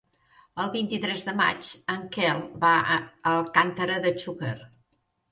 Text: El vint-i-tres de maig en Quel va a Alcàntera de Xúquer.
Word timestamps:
El 0.61 0.69
vint-i-tres 0.75 1.25
de 1.25 1.33
maig 1.41 1.67
en 1.95 2.07
Quel 2.15 2.41
va 2.63 2.71
a 2.93 2.95
Alcàntera 3.33 3.99
de 4.07 4.15
Xúquer. 4.25 4.55